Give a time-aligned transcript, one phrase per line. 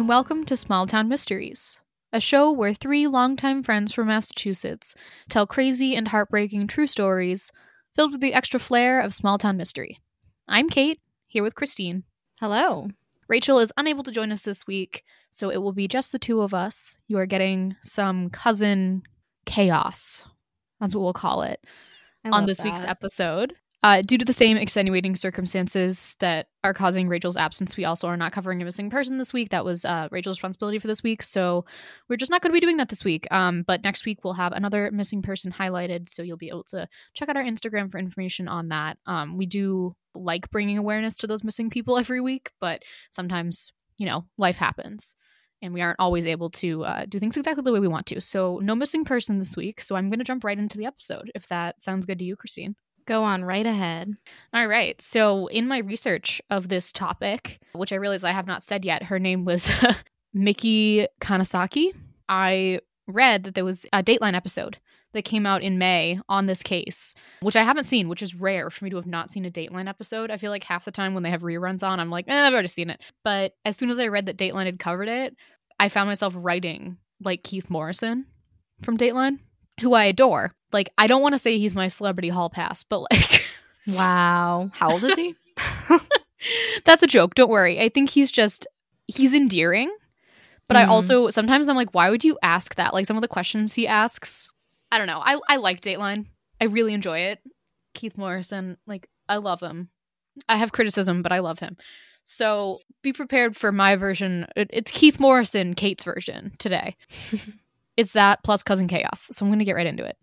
[0.00, 4.94] and welcome to Small Town Mysteries, a show where three longtime friends from Massachusetts
[5.28, 7.52] tell crazy and heartbreaking true stories
[7.94, 9.98] filled with the extra flair of small town mystery.
[10.48, 12.04] I'm Kate, here with Christine.
[12.40, 12.88] Hello.
[13.28, 16.40] Rachel is unable to join us this week, so it will be just the two
[16.40, 16.96] of us.
[17.06, 19.02] You are getting some cousin
[19.44, 20.26] chaos.
[20.80, 21.62] That's what we'll call it
[22.24, 23.52] I on this week's episode.
[23.82, 28.16] Uh, due to the same extenuating circumstances that are causing Rachel's absence, we also are
[28.16, 29.48] not covering a missing person this week.
[29.48, 31.64] That was uh, Rachel's responsibility for this week, so
[32.08, 33.26] we're just not going to be doing that this week.
[33.30, 36.86] Um, but next week we'll have another missing person highlighted, so you'll be able to
[37.14, 38.98] check out our Instagram for information on that.
[39.06, 44.04] Um, we do like bringing awareness to those missing people every week, but sometimes you
[44.04, 45.16] know life happens.
[45.62, 48.20] And we aren't always able to uh, do things exactly the way we want to.
[48.22, 49.82] So, no missing person this week.
[49.82, 52.34] So, I'm going to jump right into the episode if that sounds good to you,
[52.34, 52.76] Christine.
[53.06, 54.14] Go on right ahead.
[54.52, 55.00] All right.
[55.00, 59.04] So, in my research of this topic, which I realize I have not said yet,
[59.04, 59.70] her name was
[60.36, 61.94] Micki Kanesaki.
[62.28, 64.78] I read that there was a Dateline episode
[65.12, 68.70] that came out in May on this case, which I haven't seen, which is rare
[68.70, 70.30] for me to have not seen a Dateline episode.
[70.30, 72.52] I feel like half the time when they have reruns on, I'm like, eh, I've
[72.52, 73.00] already seen it.
[73.24, 75.34] But as soon as I read that Dateline had covered it,
[75.80, 78.26] I found myself writing like Keith Morrison
[78.82, 79.40] from Dateline,
[79.80, 80.52] who I adore.
[80.72, 83.46] Like, I don't want to say he's my celebrity hall pass, but like,
[83.86, 84.70] Wow.
[84.72, 85.34] How old is he?
[86.84, 87.34] That's a joke.
[87.34, 87.80] Don't worry.
[87.80, 88.66] I think he's just
[89.06, 89.94] he's endearing.
[90.68, 90.88] But I Mhm.
[90.88, 92.94] also sometimes I'm like, why would you ask that?
[92.94, 94.50] Like some of the questions he asks.
[94.92, 95.20] I don't know.
[95.24, 96.26] I I like Dateline.
[96.60, 97.40] I really enjoy it.
[97.94, 99.88] Keith Morrison, like I love him.
[100.48, 101.76] I have criticism, but I love him.
[102.22, 104.46] So be prepared for my version.
[104.56, 106.96] It- It's Keith Morrison, Kate's version today.
[108.00, 109.28] it's that plus cousin chaos.
[109.30, 110.16] So I'm going to get right into it.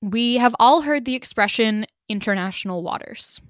[0.00, 3.40] We have all heard the expression international waters.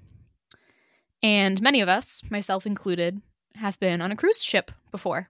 [1.21, 3.21] And many of us, myself included,
[3.55, 5.29] have been on a cruise ship before.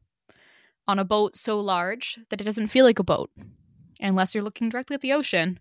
[0.88, 3.30] On a boat so large that it doesn't feel like a boat,
[4.00, 5.60] unless you're looking directly at the ocean,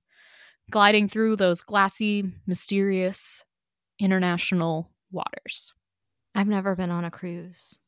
[0.70, 3.44] gliding through those glassy, mysterious
[3.98, 5.72] international waters.
[6.34, 7.78] I've never been on a cruise.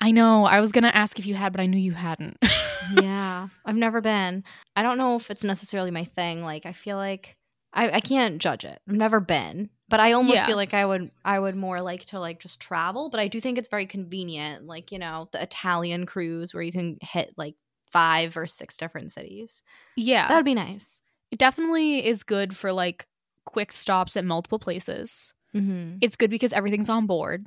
[0.00, 2.36] I know, I was going to ask if you had, but I knew you hadn't.
[3.00, 3.48] yeah.
[3.64, 4.44] I've never been.
[4.76, 6.42] I don't know if it's necessarily my thing.
[6.44, 7.36] Like I feel like
[7.72, 8.80] I, I can't judge it.
[8.88, 9.70] I've never been.
[9.88, 10.46] But I almost Yeah.
[10.46, 13.08] feel like I would I would more like to like just travel.
[13.10, 14.66] But I do think it's very convenient.
[14.66, 17.54] Like, you know, the Italian cruise where you can hit like
[17.90, 19.62] five or six different cities.
[19.96, 20.26] yeah.
[20.28, 21.00] That would be nice.
[21.30, 23.06] it definitely is good for like
[23.46, 25.32] quick stops at multiple places.
[25.54, 25.98] Mm-hmm.
[26.00, 27.46] it's good because everything's on board.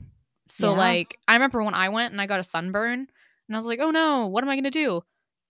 [0.49, 0.77] So Yeah.
[0.77, 3.07] like I remember when I went and I got a sunburn
[3.47, 5.03] and I was like, "Oh no, what am I going to do?"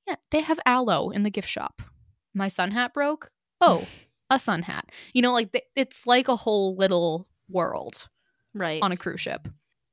[0.08, 1.82] Yeah, they have aloe in the gift shop.
[2.34, 3.32] My sun hat broke.
[3.62, 3.86] Oh,
[4.30, 4.92] a sun hat.
[5.14, 8.08] You know like th- it's like a whole little world
[8.54, 8.82] Right.
[8.82, 9.48] on a cruise ship,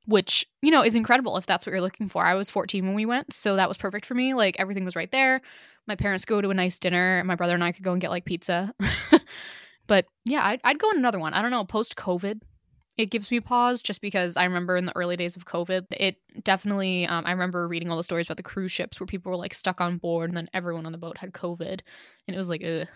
[0.05, 2.25] which, you know, is incredible if that's what you're looking for.
[2.25, 4.33] I was 14 when we went, so that was perfect for me.
[4.33, 5.41] Like everything was right there.
[5.87, 8.09] My parents go to a nice dinner, my brother and I could go and get
[8.09, 8.73] like pizza.
[9.87, 11.33] but yeah, I'd, I'd go on another one.
[11.33, 12.41] I don't know, post COVID,
[12.97, 16.17] it gives me pause just because I remember in the early days of COVID, it
[16.43, 19.37] definitely, um, I remember reading all the stories about the cruise ships where people were
[19.37, 21.79] like stuck on board and then everyone on the boat had COVID.
[22.27, 22.87] And it was like, ugh.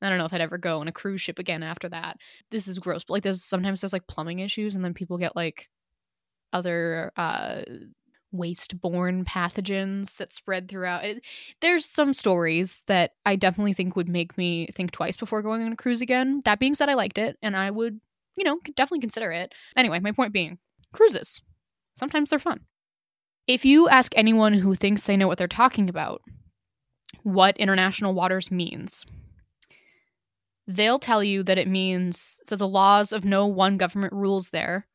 [0.00, 2.16] I don't know if I'd ever go on a cruise ship again after that.
[2.50, 3.04] This is gross.
[3.04, 5.70] But like there's sometimes there's like plumbing issues and then people get like
[6.52, 7.62] other uh
[8.32, 11.04] waste-borne pathogens that spread throughout.
[11.04, 11.22] It,
[11.60, 15.72] there's some stories that I definitely think would make me think twice before going on
[15.72, 16.40] a cruise again.
[16.46, 18.00] That being said, I liked it and I would,
[18.36, 19.54] you know, could definitely consider it.
[19.76, 20.58] Anyway, my point being,
[20.92, 21.40] cruises.
[21.94, 22.60] Sometimes they're fun.
[23.46, 26.22] If you ask anyone who thinks they know what they're talking about,
[27.22, 29.04] what international waters means,
[30.66, 34.86] they'll tell you that it means that the laws of no one government rules there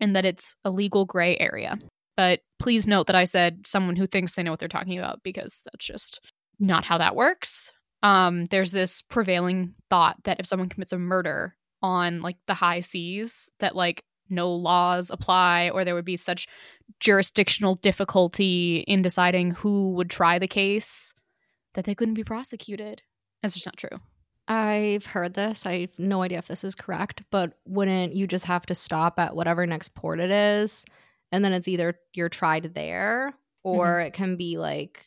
[0.00, 1.78] and that it's a legal gray area.
[2.16, 5.22] But please note that I said someone who thinks they know what they're talking about
[5.22, 6.20] because that's just
[6.58, 7.72] not how that works.
[8.02, 12.80] Um, there's this prevailing thought that if someone commits a murder on like the high
[12.80, 16.48] seas, that like no laws apply or there would be such
[17.00, 21.14] jurisdictional difficulty in deciding who would try the case
[21.74, 23.02] that they couldn't be prosecuted.
[23.42, 24.00] That's just not true.
[24.48, 25.66] I've heard this.
[25.66, 29.18] I have no idea if this is correct, but wouldn't you just have to stop
[29.18, 30.84] at whatever next port it is?
[31.32, 33.34] And then it's either you're tried there
[33.64, 34.06] or Mm-hmm.
[34.06, 35.06] it can be like,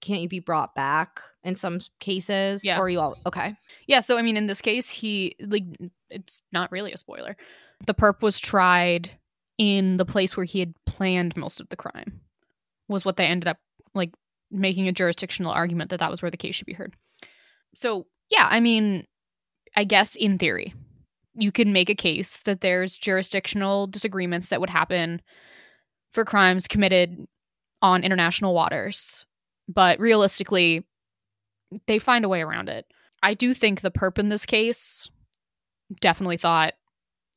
[0.00, 2.64] can't you be brought back in some cases?
[2.64, 2.78] Yeah.
[2.78, 3.56] Or you all, okay.
[3.88, 5.64] Yeah, so I mean, in this case, he like
[6.10, 7.36] it's not really a spoiler.
[7.86, 9.10] The perp was tried
[9.58, 12.20] in the place where he had planned most of the crime.
[12.88, 13.58] Was what they ended up
[13.94, 14.12] like
[14.50, 16.94] making a jurisdictional argument that that was where the case should be heard.
[17.74, 19.06] So yeah, I mean,
[19.74, 20.74] I guess in theory,
[21.34, 25.20] you can make a case that there's jurisdictional disagreements that would happen
[26.12, 27.26] for crimes committed
[27.82, 29.26] on international waters.
[29.68, 30.84] But realistically,
[31.86, 32.86] they find a way around it.
[33.22, 35.10] I do think the perp in this case
[36.00, 36.74] definitely thought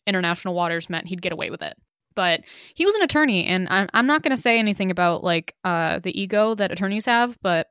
[0.08, 1.76] international waters meant he'd get away with it.
[2.16, 2.42] But
[2.74, 6.00] he was an attorney, and I'm, I'm not going to say anything about like uh,
[6.00, 7.68] the ego that attorneys have, but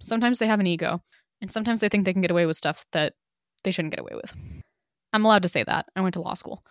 [0.00, 1.00] sometimes they have an ego,
[1.40, 3.14] and sometimes they think they can get away with stuff that
[3.64, 4.34] they shouldn't get away with.
[5.12, 5.86] I'm allowed to say that.
[5.94, 6.64] I went to law school.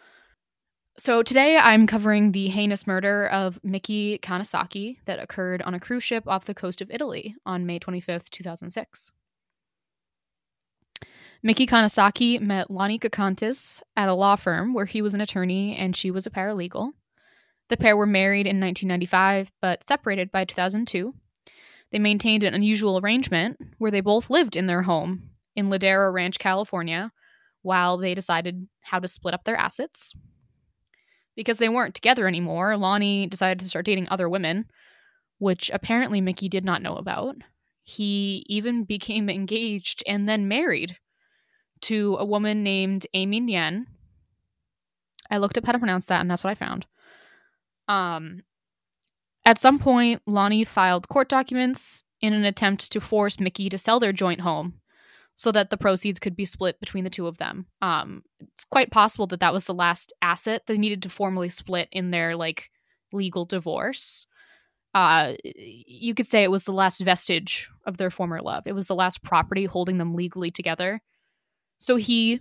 [0.98, 6.06] So today I'm covering the heinous murder of Micki Kanesaki that occurred on a cruise
[6.06, 9.12] ship off the coast of Italy on May 25th, 2006.
[11.46, 15.96] Micki Kanesaki met Lonnie Kocontes at a law firm where he was an attorney and
[15.96, 16.94] she was a paralegal.
[17.70, 21.14] The pair were married in 1995 but separated by 2002.
[21.92, 26.40] They maintained an unusual arrangement where they both lived in their home in Ladera Ranch,
[26.40, 27.12] California,
[27.62, 30.16] while they decided how to split up their assets.
[31.36, 34.66] Because they weren't together anymore, Lonnie decided to start dating other women,
[35.38, 37.36] which apparently Micki did not know about.
[37.84, 40.98] He even became engaged and then married
[41.81, 43.86] to a woman named Amy Nyen.
[45.30, 46.86] I looked up how to pronounce that, and that's what I found.
[47.88, 48.42] Um,
[49.45, 54.00] at some point, Lonnie filed court documents in an attempt to force Micki to sell
[54.00, 54.75] their joint home
[55.36, 57.66] so that the proceeds could be split between the two of them.
[57.81, 61.89] Um, it's quite possible that that was the last asset they needed to formally split
[61.92, 62.72] in their like
[63.12, 64.27] legal divorce.
[64.94, 68.63] Uh, you could say it was the last vestige of their former love.
[68.66, 71.01] It was the last property holding them legally together.
[71.80, 72.39] So he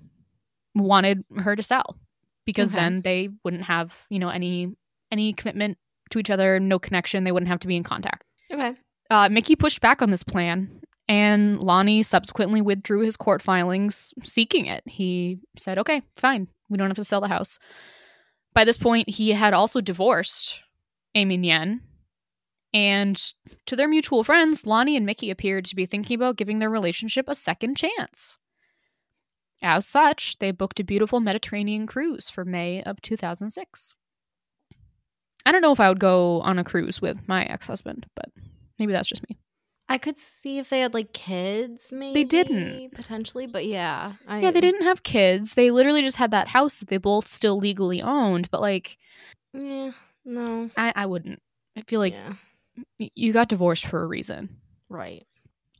[0.75, 1.97] wanted her to sell
[2.45, 2.83] because okay.
[2.83, 4.75] then they wouldn't have, you know, any
[5.11, 5.79] any commitment
[6.11, 7.25] to each other, no connection.
[7.25, 8.25] They wouldn't have to be in contact.
[8.53, 8.75] Okay.
[9.11, 14.67] Uh, Micki pushed back on this plan and Lonnie subsequently withdrew his court filings seeking
[14.67, 14.83] it.
[14.87, 16.49] He said, okay, fine.
[16.69, 17.59] We don't have to sell the house.
[18.55, 20.63] By this point, he had also divorced
[21.15, 21.81] Amy Nien.
[22.73, 23.21] And
[23.67, 27.29] to their mutual friends, Lonnie and Micki appeared to be thinking about giving their relationship
[27.29, 28.39] a second chance.
[29.65, 33.95] As such, they booked a beautiful Mediterranean cruise for May of 2006.
[35.47, 38.27] I don't know if I would go on a cruise with my ex husband, but
[38.79, 39.39] maybe that's just me.
[39.89, 42.13] I could see if they had like kids, maybe.
[42.13, 42.95] They didn't.
[42.95, 44.15] Potentially, but yeah.
[44.29, 45.55] I, yeah, they didn't have kids.
[45.55, 48.99] They literally just had that house that they both still legally owned, but like.
[49.55, 49.93] Yeah,
[50.27, 50.71] no.
[50.77, 51.41] I, I wouldn't.
[51.75, 52.35] I feel like yeah.
[53.15, 54.57] you got divorced for a reason.
[54.91, 55.27] Right.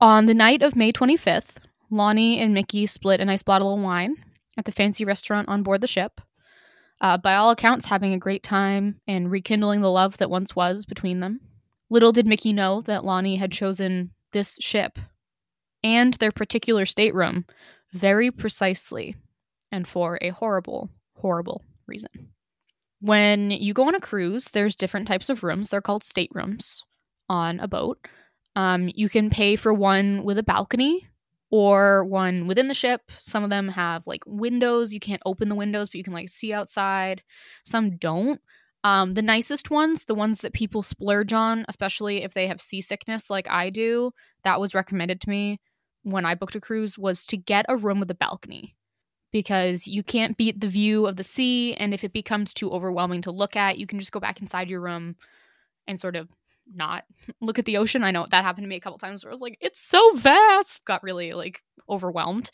[0.01, 1.57] On the night of May 25th,
[1.95, 4.17] Lonnie and Micki split a nice bottle of wine
[4.59, 6.21] at the fancy restaurant on board the ship.
[7.01, 10.85] Uh, by all accounts, having a great time and rekindling the love that once was
[10.85, 11.41] between them.
[11.91, 14.99] Little did Micki know that Lonnie had chosen this ship
[15.83, 17.45] and their particular stateroom
[17.93, 19.17] very precisely
[19.71, 22.11] and for a horrible, horrible reason.
[23.01, 25.69] When you go on a cruise, there's different types of rooms.
[25.69, 26.83] They're called staterooms
[27.29, 27.99] on a boat.
[28.57, 31.07] Um, you can pay for one with a balcony
[31.55, 33.01] or one within the ship.
[33.21, 34.93] Some of them have like windows.
[34.93, 37.23] You can't open the windows, but you can like see outside.
[37.65, 38.41] Some don't.
[38.83, 43.31] Um, the nicest ones, the ones that people splurge on, especially if they have seasickness
[43.31, 44.11] like I do,
[44.43, 45.61] that was recommended to me
[46.03, 48.75] when I booked a cruise, was to get a room with a balcony
[49.31, 51.75] because you can't beat the view of the sea.
[51.75, 54.69] And if it becomes too overwhelming to look at, you can just go back inside
[54.69, 55.15] your room
[55.87, 56.29] and sort of
[56.73, 57.05] not
[57.41, 58.05] look at the ocean.
[58.05, 60.13] I know that happened to me a couple times where I was like, it's so
[60.17, 62.51] vast, got really like overwhelmed.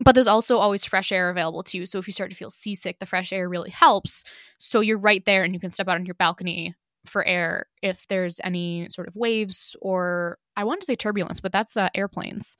[0.00, 1.86] But there's also always fresh air available too.
[1.86, 4.24] So if you start to feel seasick, the fresh air really helps.
[4.58, 6.74] So you're right there and you can step out on your balcony
[7.06, 11.52] for air if there's any sort of waves or I want to say turbulence, but
[11.52, 12.56] that's uh, airplanes.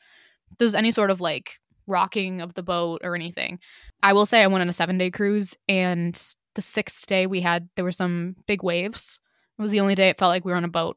[0.52, 3.58] If there's any sort of like rocking of the boat or anything.
[4.02, 6.20] I will say I went on a seven day cruise and
[6.54, 9.20] the sixth day we had there were some big waves.
[9.58, 10.96] It was the only day it felt like we were on a boat.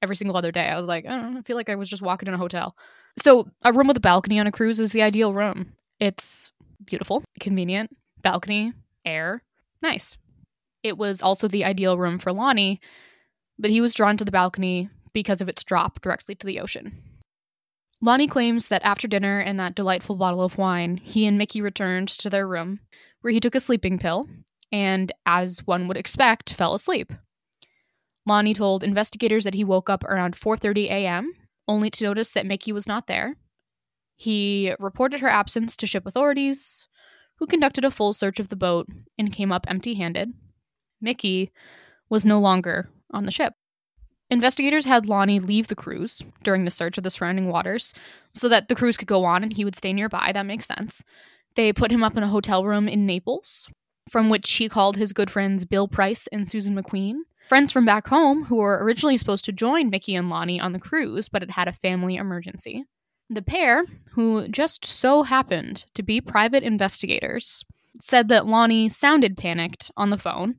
[0.00, 1.88] Every single other day I was like, I don't know, I feel like I was
[1.88, 2.76] just walking in a hotel.
[3.20, 5.74] So, a room with a balcony on a cruise is the ideal room.
[6.00, 6.50] It's
[6.84, 7.90] beautiful, convenient,
[8.22, 8.72] balcony,
[9.04, 9.42] air,
[9.82, 10.16] nice.
[10.82, 12.80] It was also the ideal room for Lonnie,
[13.58, 17.02] but he was drawn to the balcony because of its drop directly to the ocean.
[18.00, 22.08] Lonnie claims that after dinner and that delightful bottle of wine, he and Micki returned
[22.08, 22.80] to their room,
[23.20, 24.28] where he took a sleeping pill
[24.72, 27.12] and, as one would expect, fell asleep.
[28.26, 31.34] Lonnie told investigators that he woke up around 4:30 a.m
[31.68, 33.36] only to notice that Micki was not there.
[34.16, 36.86] He reported her absence to ship authorities,
[37.36, 38.86] who conducted a full search of the boat
[39.18, 40.32] and came up empty handed.
[41.04, 41.50] Micki
[42.08, 43.54] was no longer on the ship.
[44.30, 47.92] Investigators had Lonnie leave the cruise during the search of the surrounding waters
[48.34, 50.30] so that the cruise could go on and he would stay nearby.
[50.32, 51.02] That makes sense.
[51.54, 53.68] They put him up in a hotel room in Naples,
[54.08, 57.16] from which he called his good friends Bill Price and Susan McQueen
[57.48, 60.78] Friends from back home who were originally supposed to join Micki and Lonnie on the
[60.78, 62.84] cruise, but had had a family emergency.
[63.28, 67.64] The pair, who just so happened to be private investigators,
[68.00, 70.56] said that Lonnie sounded panicked on the phone,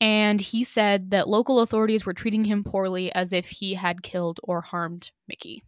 [0.00, 4.40] and he said that local authorities were treating him poorly as if he had killed
[4.42, 5.62] or harmed Micki.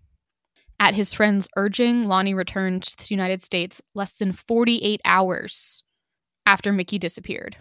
[0.81, 5.83] At his friend's urging, Lonnie returned to the United States less than 48 hours
[6.47, 7.57] after Micki disappeared.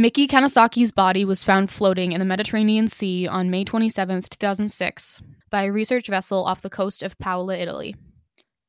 [0.00, 5.64] Micki Kanesaki's body was found floating in the Mediterranean Sea on May 27, 2006, by
[5.64, 7.94] a research vessel off the coast of Paola, Italy.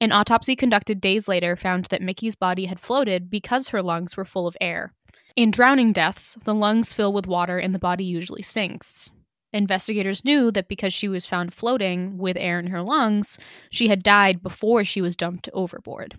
[0.01, 4.25] An autopsy conducted days later found that Micki's body had floated because her lungs were
[4.25, 4.91] full of air.
[5.37, 9.09] In drowning deaths, the lungs fill with water and the body usually sinks.
[9.53, 14.03] Investigators knew that because she was found floating with air in her lungs, she had
[14.03, 16.17] died before she was dumped overboard.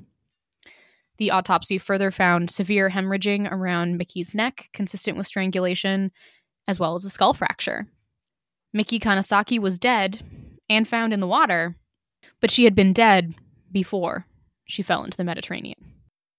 [1.19, 6.11] The autopsy further found severe hemorrhaging around Micki's neck, consistent with strangulation,
[6.67, 7.87] as well as a skull fracture.
[8.77, 10.23] Micki Kanesaki was dead
[10.69, 11.77] and found in the water,
[12.41, 13.35] but she had been dead
[13.71, 14.25] before
[14.65, 15.77] she fell into the Mediterranean.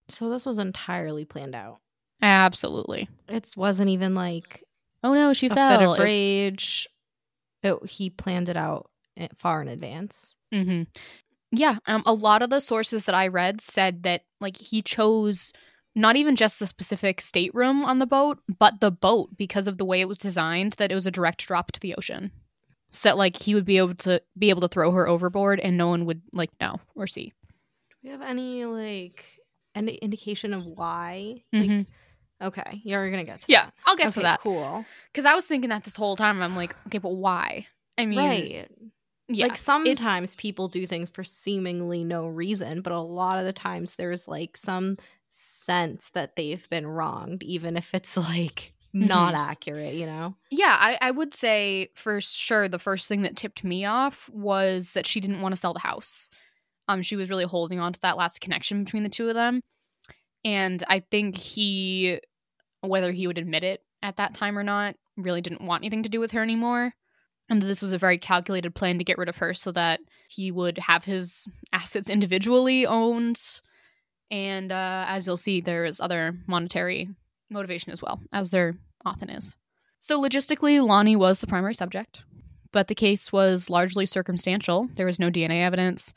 [0.10, 1.80] So this was entirely planned out.
[2.22, 3.08] Absolutely.
[3.28, 4.64] It wasn't even like
[5.04, 5.78] Oh no, she a fell.
[5.80, 6.88] fit of rage.
[7.62, 8.90] It, he planned it out
[9.38, 10.36] far in advance.
[10.52, 10.84] hmm
[11.56, 15.54] Yeah, um, a lot of the sources that I read said that like he chose
[15.96, 19.86] not even just the specific stateroom on the boat, but the boat because of the
[19.86, 20.74] way it was designed.
[20.74, 22.32] That it was a direct drop to the ocean,
[22.90, 25.78] so that like he would be able to be able to throw her overboard and
[25.78, 27.32] no one would like know or see.
[27.92, 29.24] Do we have any like
[29.76, 31.44] any indication of why?
[31.54, 31.86] Like, Mhm.
[32.42, 33.74] okay, you're gonna get to Yeah, that.
[33.86, 34.86] I'll get okay, to that Cool.
[35.12, 36.42] because I was thinking that this whole time.
[36.42, 37.68] I'm like, okay, but why?
[38.00, 38.68] I mean, right.
[39.28, 43.54] Yeah, like sometimes people do things for seemingly no reason, but a lot of the
[43.54, 44.98] times there's like some
[45.30, 50.36] sense that they've been wronged, even if it's like not accurate, you know?
[50.52, 54.92] Yeah, I, I would say for sure the first thing that tipped me off was
[54.94, 56.30] that she didn't want to sell the house.
[56.88, 59.62] Um, she was really holding on to that last connection between the two of them,
[60.44, 62.20] and I think he,
[62.82, 66.10] whether he would admit it at that time or not, really didn't want anything to
[66.10, 66.94] do with her anymore.
[67.50, 70.00] And that this was a very calculated plan to get rid of her so that
[70.30, 73.40] he would have his assets individually owned.
[74.32, 77.10] And uh, as you'll see, there is other monetary
[77.52, 79.56] motivation as well, as there often is.
[80.00, 82.24] So, logistically, Lonnie was the primary subject,
[82.72, 84.90] but the case was largely circumstantial.
[84.96, 86.14] There was no DNA evidence,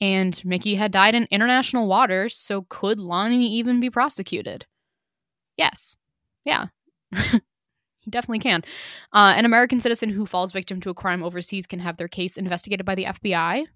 [0.00, 4.66] and Micki had died in international waters, so could Lonnie even be prosecuted?
[5.56, 5.96] Yes.
[6.44, 6.66] Yeah.
[8.06, 8.62] he definitely can.
[9.12, 12.36] Uh, an American citizen who falls victim to a crime overseas can have their case
[12.36, 13.66] investigated by the FBI.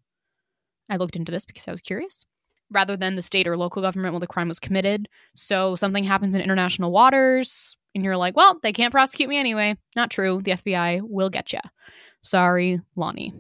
[0.89, 2.25] I looked into this because I was curious.
[2.71, 5.09] Rather than the state or local government where the crime was committed.
[5.35, 9.77] So something happens in international waters, and you're like, well, they can't prosecute me anyway.
[9.97, 10.41] Not true.
[10.43, 11.59] The FBI will get you.
[12.23, 13.35] Sorry, Lonnie.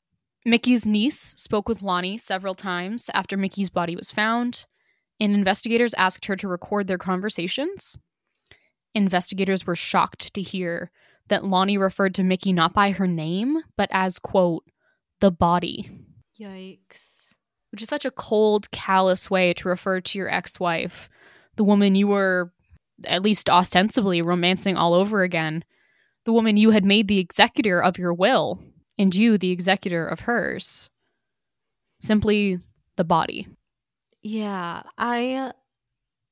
[0.44, 4.66] Micki's niece spoke with Lonnie several times after Micki's body was found,
[5.20, 7.96] and investigators asked her to record their conversations.
[8.94, 10.90] Investigators were shocked to hear
[11.28, 14.64] that Lonnie referred to Micki not by her name, but as, quote,
[15.20, 15.88] the body,
[16.38, 17.34] Yikes.
[17.70, 21.08] which is such a cold, callous way to refer to your ex wife,
[21.56, 22.52] the woman you were,
[23.04, 25.64] at least ostensibly, romancing all over again,
[26.24, 28.58] the woman you had made the executor of your will,
[28.98, 30.90] and you the executor of hers.
[32.00, 32.58] Simply
[32.96, 33.46] the body.
[34.22, 35.52] Yeah, I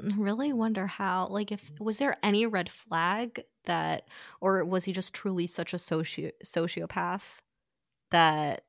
[0.00, 4.04] really wonder how like if was there any red flag that
[4.40, 7.22] or was he just truly such a soci- sociopath
[8.10, 8.64] that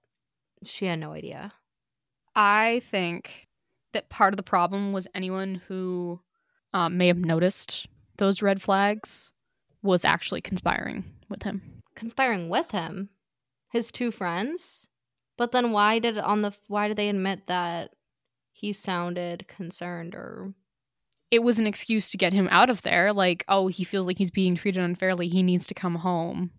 [0.64, 1.54] she had no idea.
[2.36, 3.48] I think
[3.94, 6.20] that part of the problem was anyone who
[6.74, 9.32] um, may have noticed those red flags
[9.82, 11.82] was actually conspiring with him.
[11.96, 13.10] Conspiring with him,
[13.72, 14.90] his two friends.
[15.38, 17.92] But then why did on the why did they admit that
[18.52, 20.54] he sounded concerned or
[21.32, 23.14] It was an excuse to get him out of there.
[23.14, 25.28] Like, oh, he feels like he's being treated unfairly.
[25.28, 26.52] He needs to come home.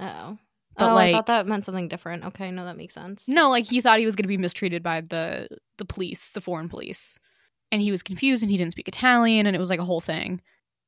[0.00, 0.38] oh.
[0.78, 2.22] But, oh, I thought that meant something different.
[2.26, 3.26] Okay, no, that makes sense.
[3.28, 5.48] No, like he thought he was going to be mistreated by the
[5.78, 7.18] the police, the foreign police,
[7.72, 10.02] and he was confused and he didn't speak Italian, and it was like a whole
[10.02, 10.42] thing.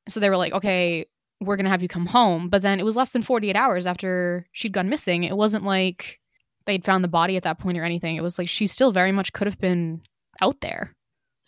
[0.07, 1.07] So they were like, "Okay,
[1.41, 3.57] we're going to have you come home," but then it was less than forty eight
[3.57, 5.25] hours after she'd gone missing.
[5.25, 6.21] It wasn't like
[6.67, 8.17] they'd found the body at that point or anything.
[8.17, 10.03] It was like she still very much could have been
[10.43, 10.95] out there.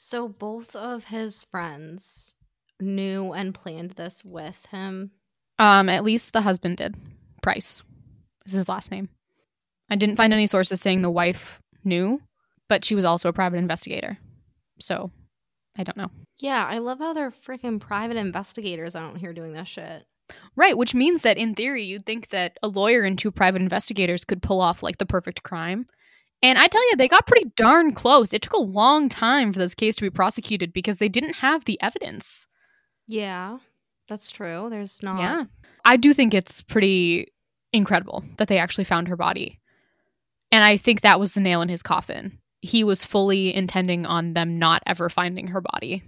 [0.02, 2.35] So both of his friends
[2.80, 5.11] knew and planned this with him.
[5.59, 6.97] Um, at least the husband did.
[7.42, 7.83] Price
[8.47, 9.11] is his last name.
[9.90, 12.23] I didn't find any sources saying the wife knew,
[12.66, 14.16] but she was also a private investigator.
[14.80, 15.11] So
[15.76, 16.11] I don't know.
[16.38, 20.07] Yeah, I love how they're freaking private investigators out here doing this shit.
[20.57, 24.25] Right, which means that in theory, you'd think that a lawyer and two private investigators
[24.25, 25.87] could pull off like the perfect crime.
[26.42, 28.32] And I tell you, they got pretty darn close.
[28.32, 31.64] It took a long time for this case to be prosecuted because they didn't have
[31.64, 32.47] the evidence.
[33.06, 33.59] Yeah,
[34.09, 34.68] that's true.
[34.70, 35.20] There's not.
[35.20, 35.44] Yeah.
[35.85, 37.32] I do think it's pretty
[37.73, 39.61] incredible that they actually found her body.
[40.50, 42.38] And I think that was the nail in his coffin.
[42.62, 46.02] He was fully intending on them not ever finding her body.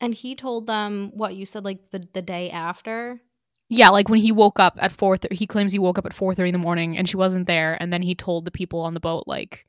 [0.00, 3.20] And he told them what you said, like the, the day after.
[3.68, 6.14] Yeah, like when he woke up at four, th- he claims he woke up at
[6.14, 8.80] four thirty in the morning and she wasn't there, and then he told the people
[8.80, 9.66] on the boat like,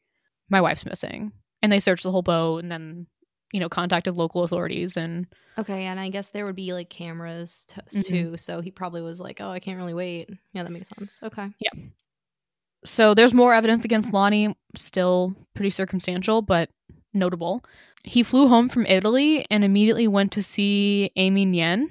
[0.50, 3.08] "My wife's missing," and they searched the whole boat, and then
[3.54, 5.26] you know contacted local authorities and
[5.58, 8.06] Okay, and I guess there would be like cameras t- Mhm.
[8.06, 11.18] too, so he probably was like, "Oh, I can't really wait." Yeah, that makes sense.
[11.24, 11.48] Okay.
[11.60, 11.84] Yeah
[12.86, 16.70] so there's more evidence against Lonnie, still pretty circumstantial, but
[17.14, 17.64] notable.
[18.04, 21.88] He flew home from Italy and immediately went to see Amy Nyen,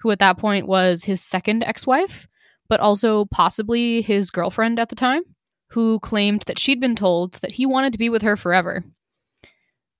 [0.00, 2.28] who at that point was his second ex wife,
[2.68, 5.22] but also possibly his girlfriend at the time,
[5.70, 8.84] who claimed that she'd been told that he wanted to be with her forever.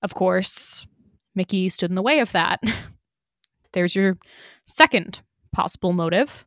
[0.01, 0.85] Of course,
[1.37, 2.61] Micki stood in the way of that.
[3.73, 4.17] There's your
[4.65, 5.19] second
[5.51, 6.45] possible motive.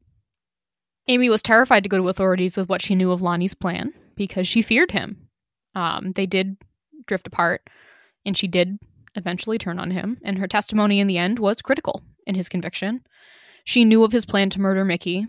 [1.08, 4.46] Amy was terrified to go to authorities with what she knew of Lonnie's plan because
[4.46, 5.28] she feared him.
[5.74, 6.56] Um, they did
[7.06, 7.68] drift apart,
[8.24, 8.78] and she did
[9.14, 13.02] eventually turn on him, and her testimony in the end was critical in his conviction.
[13.64, 15.26] She knew of his plan to murder Micki,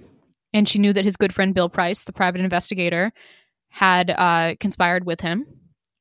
[0.54, 3.12] and she knew that his good friend Bill Price, the private investigator,
[3.70, 5.46] had uh, conspired with him,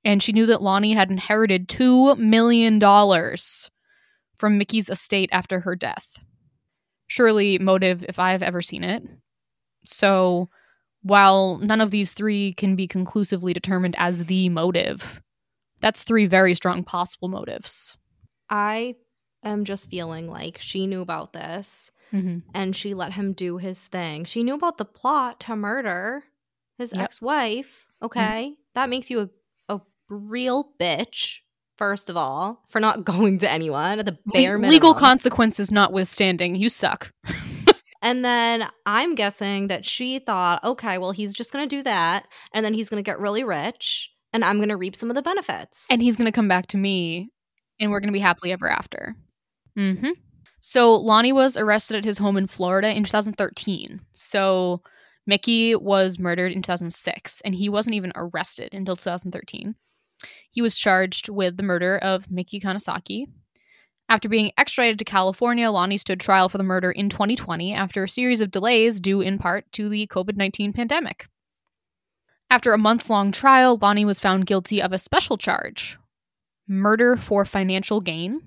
[0.05, 6.19] and she knew that Lonnie had inherited $2 million from Micki's estate after her death.
[7.07, 9.03] Surely, motive if I've ever seen it.
[9.85, 10.49] So,
[11.03, 15.21] while none of these three can be conclusively determined as the motive,
[15.81, 17.97] that's three very strong possible motives.
[18.49, 18.95] I
[19.45, 22.41] am just feeling like she knew about this Mm-hmm.
[22.53, 24.25] and she let him do his thing.
[24.27, 26.25] She knew about the plot to murder
[26.77, 27.03] his Yep.
[27.05, 27.87] ex-wife.
[28.03, 29.21] Okay, that makes you
[29.69, 31.39] a, a real bitch.
[31.79, 34.71] First of all, for not going to anyone at the bare minimum.
[34.71, 37.11] Legal consequences notwithstanding, you suck.
[38.05, 42.27] And then I'm guessing that she thought, okay, well, he's just going to do that.
[42.53, 45.15] And then he's going to get really rich and I'm going to reap some of
[45.15, 45.87] the benefits.
[45.89, 47.31] and he's going to come back to me
[47.79, 49.15] and we're going to be happily ever after.
[49.77, 50.11] Hmm
[50.61, 54.01] So Lonnie was arrested at his home in Florida in 2013.
[54.15, 54.83] So
[55.29, 59.75] Micki was murdered in 2006 and he wasn't even arrested until 2013.
[60.51, 63.27] He was charged with the murder of Micki Kanesaki.
[64.09, 68.09] After being extradited to California, Lonnie stood trial for the murder in 2020 after a
[68.09, 71.29] series of delays due in part to the COVID 19 pandemic.
[72.51, 75.97] After a months long trial, Lonnie was found guilty of a special charge
[76.69, 78.41] murder for financial gain,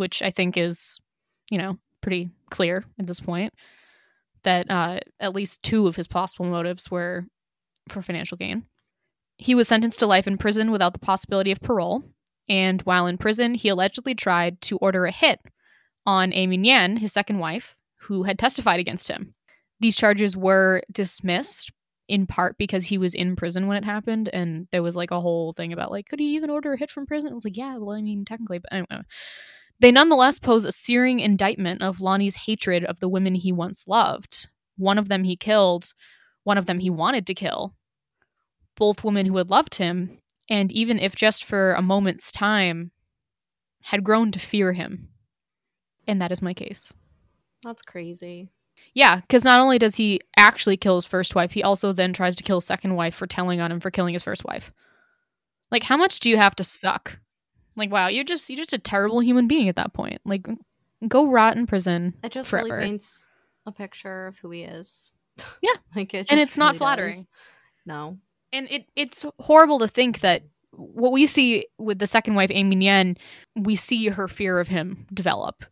[0.00, 0.98] which I think is,
[1.50, 3.52] you know, pretty clear at this point
[4.42, 7.26] that uh, at least two of his possible motives were
[7.90, 8.64] for financial gain.
[9.36, 12.02] He was sentenced to life in prison without the possibility of parole,
[12.48, 15.40] and while in prison, he allegedly tried to order a hit
[16.06, 19.34] on Amy Nyen, his second wife, who had testified against him.
[19.80, 21.70] These charges were dismissed
[22.08, 25.20] in part because he was in prison when it happened, and there was like a
[25.20, 27.30] whole thing about like, could he even order a hit from prison?
[27.30, 29.04] It was like, yeah, well, I mean, technically, but anyway.
[29.80, 34.48] They nonetheless pose a searing indictment of Lonnie's hatred of the women he once loved.
[34.76, 35.92] One of them he killed,
[36.44, 37.74] one of them he wanted to kill.
[38.76, 42.92] Both women who had loved him, and even if just for a moment's time,
[43.82, 45.08] had grown to fear him.
[46.06, 46.92] And that is my case.
[47.62, 48.48] That's crazy.
[48.94, 52.36] Yeah, because not only does he actually kill his first wife, he also then tries
[52.36, 54.72] to kill his second wife for telling on him for killing his first wife.
[55.70, 57.18] Like, how much do you have to suck?
[57.80, 60.20] Like, wow, you're just you're just a terrible human being at that point.
[60.26, 60.46] Like,
[61.08, 62.14] go rot in prison.
[62.22, 62.74] It just Forever.
[62.74, 63.26] really paints
[63.64, 65.12] a picture of who he is.
[65.62, 65.72] Yeah.
[65.96, 67.16] like it And it's not flattering.
[67.16, 67.26] does.
[67.86, 68.18] No.
[68.52, 72.76] And it it's horrible to think that what we see with the second wife, Amy
[72.76, 73.16] Nyen,
[73.56, 75.64] we see her fear of him develop.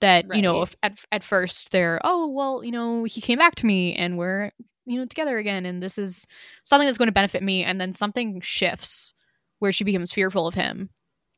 [0.00, 3.54] That you know, if at at first they're oh well, you know, he came back
[3.56, 4.52] to me and we're
[4.84, 6.26] you know together again, and this is
[6.64, 9.14] something that's going to benefit me, and then something shifts
[9.58, 10.90] where she becomes fearful of him,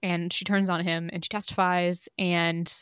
[0.02, 2.72] and she turns on him and she testifies, and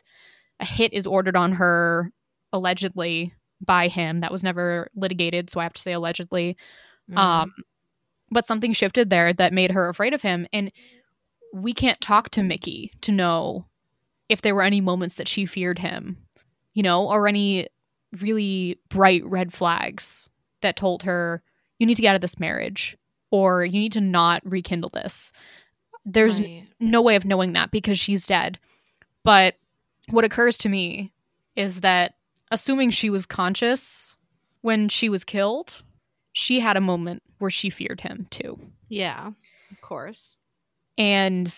[0.60, 2.12] a hit is ordered on her
[2.52, 6.56] allegedly by him that was never litigated, so I have to say allegedly.
[7.10, 7.16] Mhm.
[7.16, 7.54] Um,
[8.30, 10.46] but something shifted there that made her afraid of him.
[10.52, 10.72] And
[11.54, 13.66] we can't talk to Micki to know
[14.28, 16.18] if there were any moments that she feared him,
[16.74, 17.68] you know, or any
[18.20, 20.28] really bright red flags
[20.62, 21.42] that told her,
[21.78, 22.96] you need to get out of this marriage
[23.30, 25.32] or you need to not rekindle this.
[26.06, 26.66] There's Right.
[26.80, 28.58] no way of knowing that because she's dead.
[29.24, 29.56] But
[30.10, 31.12] what occurs to me
[31.56, 32.14] is that
[32.50, 34.16] assuming she was conscious
[34.60, 35.82] when she was killed,
[36.32, 38.58] she had a moment where she feared him too.
[38.88, 39.32] Yeah,
[39.72, 40.36] of course.
[40.96, 41.52] And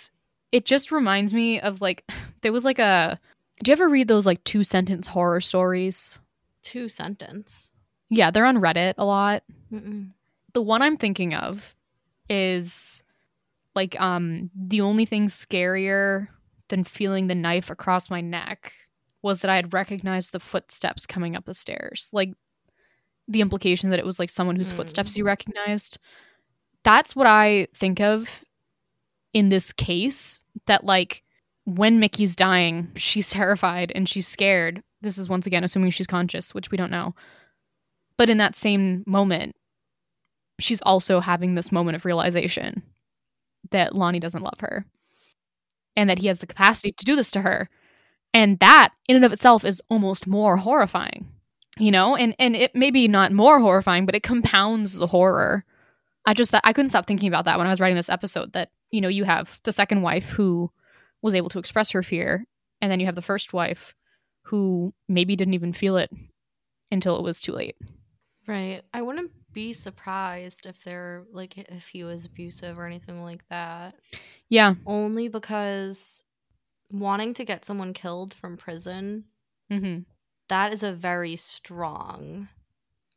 [0.50, 2.04] it just reminds me of like
[2.42, 3.20] there was like a
[3.62, 6.18] do you ever read those like two sentence horror stories?
[6.62, 7.72] Two sentence.
[8.08, 9.42] Yeah, they're on Reddit a lot.
[9.72, 10.10] Mm-mm.
[10.54, 11.74] The one I'm thinking of
[12.30, 13.02] is
[13.78, 16.26] like um the only thing scarier
[16.68, 18.72] than feeling the knife across my neck
[19.22, 22.10] was that I had recognized the footsteps coming up the stairs.
[22.12, 22.30] Like
[23.26, 24.76] the implication that it was like someone whose Mm.
[24.76, 25.98] footsteps you recognized.
[26.82, 28.44] That's what I think of
[29.32, 31.22] in this case that like
[31.64, 34.82] when Micki's dying, she's terrified and she's scared.
[35.00, 37.14] This is once again assuming she's conscious, which we don't know.
[38.16, 39.54] But in that same moment,
[40.58, 42.82] she's also having this moment of realization
[43.70, 44.84] that Lonnie doesn't love her
[45.96, 47.68] and that he has the capacity to do this to her.
[48.32, 51.26] And that in and of itself is almost more horrifying.
[51.78, 55.64] You know, and and it may be not more horrifying, but it compounds the horror.
[56.26, 58.52] I just thought I couldn't stop thinking about that when I was writing this episode
[58.52, 60.70] that, you know, you have the second wife who
[61.22, 62.44] was able to express her fear,
[62.80, 63.94] and then you have the first wife
[64.42, 66.10] who maybe didn't even feel it
[66.90, 67.76] until it was too late.
[68.46, 68.82] Right.
[68.92, 73.96] I wouldn't be surprised if they're like if he was abusive or anything like that.
[74.48, 74.74] Yeah.
[74.86, 76.22] Only because
[76.92, 79.24] wanting to get someone killed from prison,
[79.68, 79.98] hmm
[80.48, 82.48] that is a very strong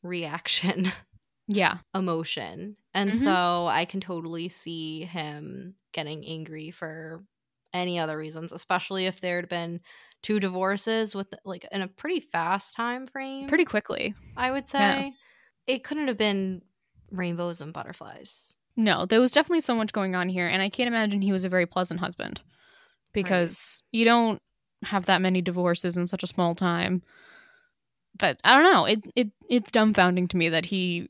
[0.02, 0.92] reaction
[1.48, 1.78] Yeah.
[1.94, 2.76] emotion.
[2.96, 3.24] And Mhm.
[3.24, 7.24] so I can totally see him getting angry for
[7.72, 9.80] any other reasons, especially if there had been
[10.24, 13.48] two divorces with like in a pretty fast time frame.
[13.48, 14.16] Pretty quickly.
[14.36, 15.14] I would say.
[15.68, 16.62] It couldn't have been
[17.12, 18.56] rainbows and butterflies.
[18.76, 21.44] No, there was definitely so much going on here, and I can't imagine he was
[21.44, 22.42] a very pleasant husband
[23.14, 24.42] because you don't
[24.84, 27.04] have that many divorces in such a small time.
[28.18, 28.86] But I don't know.
[28.86, 31.10] It it it's dumbfounding to me that he,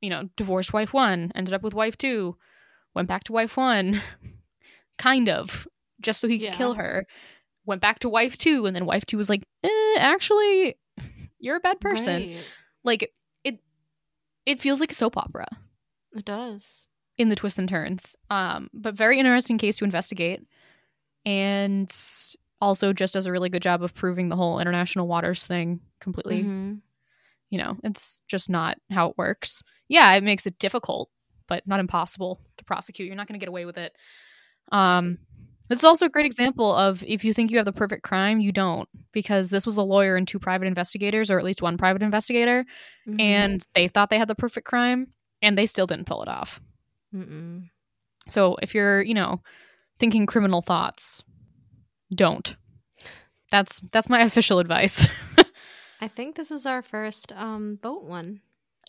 [0.00, 2.36] you know, divorced wife one, ended up with wife two,
[2.94, 4.00] went back to wife one,
[4.98, 5.66] kind of,
[6.00, 6.56] just so he could Yeah.
[6.56, 7.06] kill her.
[7.64, 10.76] Went back to wife two, and then wife two was like, eh, actually,
[11.38, 12.22] you're a bad person.
[12.22, 12.36] Right.
[12.84, 13.12] Like
[14.46, 15.46] it, feels like a soap opera.
[16.14, 16.86] It does.
[17.18, 18.14] in the twists and turns.
[18.30, 20.42] Um, but very interesting case to investigate,
[21.24, 21.90] and
[22.60, 26.42] also just does a really good job of proving the whole international waters thing completely.
[26.44, 26.80] Mhm.
[27.50, 29.62] You know, it's just not how it works.
[29.88, 31.10] Yeah, it makes it difficult,
[31.46, 33.06] but not impossible to prosecute.
[33.06, 33.94] You're not going to get away with it.
[34.72, 35.18] Um,
[35.68, 38.40] this is also a great example of if you think you have the perfect crime,
[38.40, 41.76] you don't, because this was a lawyer and two private investigators, or at least one
[41.78, 42.64] private investigator,
[43.08, 43.20] Mhm.
[43.20, 45.08] and they thought they had the perfect crime,
[45.42, 46.60] and they still didn't pull it off.
[47.14, 47.68] Mm-mm.
[48.28, 49.40] So if you're, you know,
[49.98, 51.22] thinking criminal thoughts,
[52.14, 52.54] don't.
[53.50, 55.08] That's that's my official advice.
[56.00, 58.40] I think this is our first um boat one.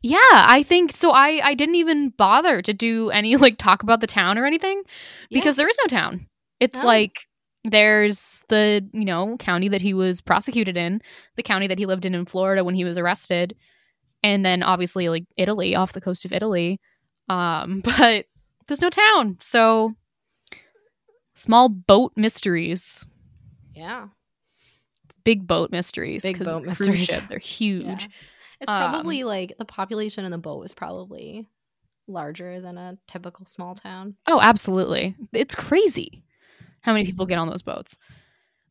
[0.03, 4.01] yeah, I think so I I didn't even bother to do any like talk about
[4.01, 4.83] the town or anything
[5.31, 6.27] because there is no town.
[6.60, 6.88] It's No.
[6.88, 7.28] like
[7.63, 11.02] there's the, you know, county that he was prosecuted in,
[11.36, 13.56] the county that he lived in in Florida when he was arrested,
[14.24, 16.80] and then obviously like Italy off the coast of Italy.
[17.30, 18.26] Um but
[18.67, 19.38] there's no town.
[19.39, 19.96] So
[21.36, 23.06] small boat mysteries.
[23.76, 24.08] Yeah.
[25.24, 26.24] big boat mysteries.
[26.24, 27.24] Big boat cruise ship.
[27.28, 27.86] They're huge.
[28.04, 28.08] Yeah.
[28.62, 31.46] It's Um, probably like the population in the boat is probably
[32.08, 34.15] larger than a typical small town.
[34.26, 35.15] Oh, absolutely.
[35.34, 36.24] It's crazy
[36.88, 38.00] how many people get on those boats.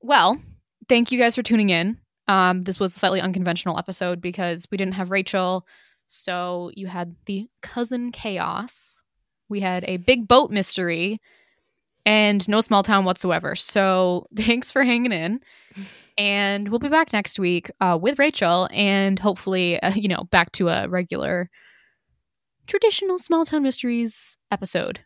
[0.01, 0.41] Well,
[0.89, 1.99] thank you guys for tuning in.
[2.29, 5.67] Um, this was a slightly unconventional episode because we didn't have Rachel.
[6.07, 9.03] So you had the cousin chaos.
[9.51, 11.21] We had a big boat mystery
[12.07, 13.55] and no small town whatsoever.
[13.55, 15.41] So thanks for hanging in.
[16.17, 20.53] And we'll be back next week uh, with Rachel and hopefully, uh, you know, back
[20.53, 21.51] to a regular
[22.67, 25.01] traditional small town mysteries episode.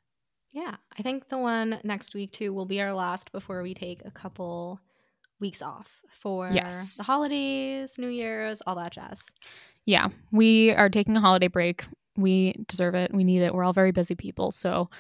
[0.53, 0.77] Yeah.
[0.99, 4.11] I think the one next week too will be our last before we take a
[4.11, 4.81] couple
[5.39, 6.97] weeks off for Yes.
[6.97, 9.23] the holidays, New Year's, all that jazz.
[9.87, 11.85] yeah, we are taking a holiday break.
[12.17, 13.15] We deserve it.
[13.15, 13.55] We need it.
[13.55, 14.51] We're all very busy people.
[14.53, 14.91] So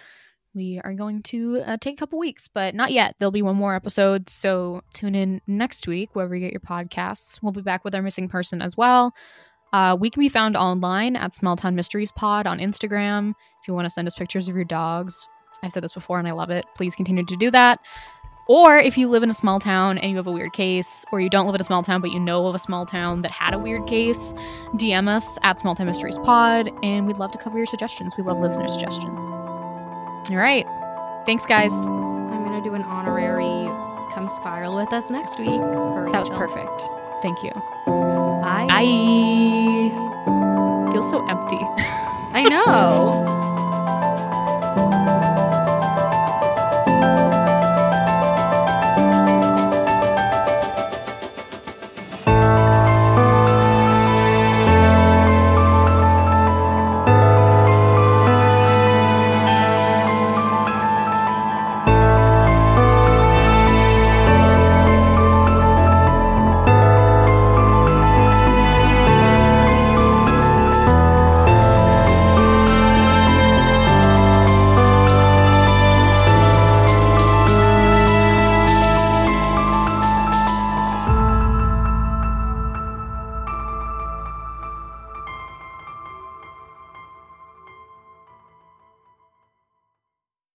[0.54, 3.14] we are going to uh, take a couple weeks, but not yet.
[3.18, 4.30] There'll be one more episode.
[4.30, 7.40] So tune in next week, wherever you get your podcasts.
[7.42, 9.12] We'll be back with our missing person as well.
[9.72, 13.30] Uh, we can be found online at Small Town Mysteries Pod on Instagram.
[13.60, 15.28] If you want to send us pictures of your dogs,
[15.62, 16.64] I've said this before and I love it.
[16.74, 17.80] Please continue to do that.
[18.48, 21.20] Or if you live in a small town and you have a weird case, or
[21.20, 23.30] you don't live in a small town but you know of a small town that
[23.30, 24.32] had a weird case,
[24.74, 28.14] DM us at Small Time Mysteries Pod, and we'd love to cover your suggestions.
[28.18, 29.30] We love listener suggestions.
[29.30, 30.66] All right.
[31.26, 31.72] Thanks, guys.
[31.72, 33.68] I'm going to do an honorary
[34.12, 35.60] come spiral with us next week.
[36.10, 36.82] That was perfect.
[37.22, 37.52] Thank you.
[37.86, 38.66] Bye.
[38.66, 39.90] Bye.
[40.92, 41.60] Feels so empty.
[42.32, 43.19] I know.